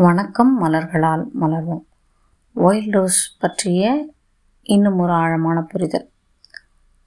வணக்கம் 0.00 0.64
மலர்களால் 0.64 1.26
மலர்வோம். 1.40 1.84
Wild 2.56 2.90
rose 2.90 3.38
பற்றிய 3.38 4.08
இன்னும் 4.62 4.98
ஒரு 4.98 5.12
ஆழமான 5.12 5.62
புரிதல். 5.62 6.10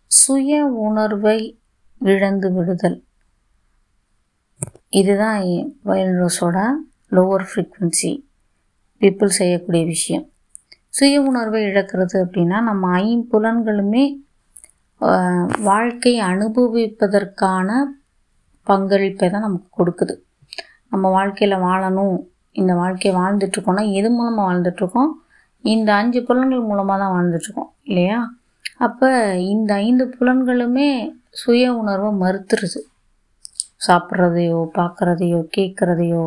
சுய 0.08 0.66
உணர்வை 0.66 1.62
இழந்து 2.00 2.54
விடுதல். 2.54 3.04
இதுதான் 4.90 5.42
ஒயில்ட் 5.86 6.26
ரோஸோட 6.26 6.72
லோவர் 7.12 7.46
ஃப்ரீக்குவென்சி 7.52 8.26
பீப்புள் 9.00 9.26
செய்யக்கூடிய 9.26 9.86
விஷயம். 9.86 10.30
சுய 10.90 11.22
உணர்வை 11.22 11.64
இழக்கிறது 11.64 12.14
அப்படின்னா 12.14 12.62
நம்ம 12.62 13.00
ஐம்புலன்களுமே 13.00 14.16
வாழ்க்கை 15.64 16.22
அனுபவிப்பதற்கான 16.22 17.84
பங்களிப்பை 18.64 19.30
தான் 19.30 19.42
நமக்கு 19.42 19.86
கொடுக்குது. 19.86 20.18
நம்ம 20.90 21.10
வாழ்க்கையில் 21.10 21.58
வாழணும். 21.58 22.30
இந்த 22.56 22.72
வாழ்க்கையை 22.74 23.14
வாழ்ந்துட்டுருக்கோன்னா 23.20 23.84
எது 23.92 24.10
மூலமாக 24.12 24.48
வாழ்ந்துட்டுருக்கோம்? 24.50 25.12
இந்த 25.64 25.90
அஞ்சு 25.94 26.20
புலன்கள் 26.24 26.70
மூலமாக 26.70 26.98
தான் 27.00 27.14
வாழ்ந்துட்டுருக்கோம் 27.16 27.72
இல்லையா? 27.84 28.20
அப்போ 28.78 29.10
இந்த 29.46 29.72
ஐந்து 29.86 30.06
புலன்களுமே 30.16 30.90
சுய 31.32 31.66
உணர்வை 31.74 32.12
மறுத்துருது. 32.22 32.80
சாப்பிட்றதையோ 33.88 34.60
பார்க்குறதையோ 34.78 35.40
கேட்குறதையோ 35.58 36.26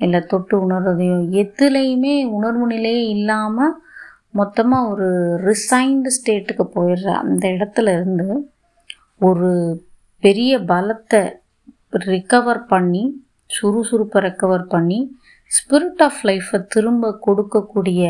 இல்லை 0.00 0.20
தொட்டு 0.26 0.54
உணர்றதையோ 0.66 1.18
எதுலேயுமே 1.42 2.14
உணர்வு 2.28 2.66
நிலையே 2.66 3.02
இல்லாமல் 3.08 3.74
மொத்தமாக 4.30 4.88
ஒரு 4.88 5.08
ரிசைன்டு 5.46 6.10
ஸ்டேட்டுக்கு 6.16 6.64
போயிடுற 6.74 7.08
அந்த 7.22 7.44
இடத்துல 7.48 7.92
இருந்து 7.92 8.26
ஒரு 9.20 9.50
பெரிய 10.22 10.52
பலத்தை 10.68 11.22
ரிக்கவர் 12.06 12.62
பண்ணி 12.64 13.04
சுறுசுறுப்பை 13.50 14.20
ரெக்கவர் 14.20 14.64
பண்ணி 14.66 14.98
ஸ்பிரிட் 15.54 16.02
ஆஃப் 16.06 16.20
லைஃப்பை 16.28 16.58
திரும்ப 16.74 17.10
கொடுக்கக்கூடிய 17.26 18.02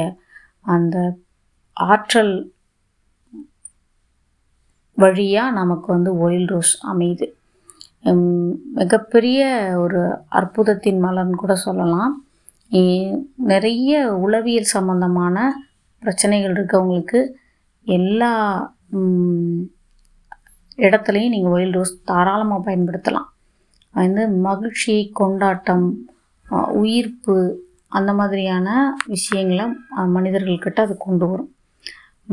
அந்த 0.74 0.97
ஆற்றல் 1.77 2.34
வழியாக 5.02 5.56
நமக்கு 5.61 5.88
வந்து 5.94 6.11
ஒயில் 6.24 6.48
ரோஸ் 6.52 6.74
அமையுது. 6.92 7.27
மிகப்பெரிய 8.78 9.41
ஒரு 9.83 10.00
அற்புதத்தின் 10.38 11.00
மலர்னு 11.05 11.42
கூட 11.42 11.55
சொல்லலாம். 11.66 12.14
நிறைய 13.52 13.92
உளவியல் 14.24 14.72
சம்பந்தமான 14.77 15.46
பிரச்சனைகள் 16.02 16.55
இருக்கவங்களுக்கு 16.56 17.20
எல்லா 17.86 18.33
இடத்துலையும் 20.86 21.34
நீங்கள் 21.34 21.55
ஒயில் 21.56 21.77
ரோஸ் 21.78 21.94
தாராளமாக 22.11 22.64
பயன்படுத்தலாம். 22.68 23.28
வந்து 23.98 24.22
மகிழ்ச்சி 24.48 24.94
கொண்டாட்டம் 25.20 25.86
உயிர்ப்பு 26.83 27.34
அந்த 27.98 28.11
மாதிரியான 28.12 28.69
விஷயங்களை 29.14 29.64
மனிதர்கள்கிட்ட 30.16 30.80
அது 30.86 30.94
கொண்டு 31.06 31.27
வரும். 31.30 31.50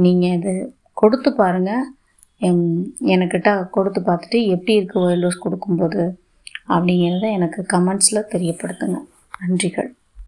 நீங்கள் 0.04 0.36
இது 0.38 0.54
கொடுத்து 1.02 1.30
பாருங்கள் 1.42 1.86
எனக்கிட்ட 3.14 3.50
கொடுத்து 3.76 4.00
பார்த்துட்டு 4.08 4.40
எப்படி 4.56 4.74
இருக்குது 4.80 5.04
ஒயர் 5.06 5.24
ரோஸ் 5.26 5.44
கொடுக்கும்போது 5.46 6.02
அப்படிங்கிறத 6.74 7.28
எனக்கு 7.38 7.62
கமெண்ட்ஸில் 7.74 8.30
தெரியப்படுத்துங்க. 8.34 9.00
நன்றிகள். 9.42 9.90